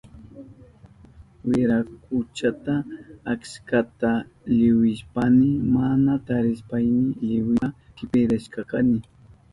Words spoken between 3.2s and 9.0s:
achkata liwishpayni mana tarishpayni liwiwa kiparishkani.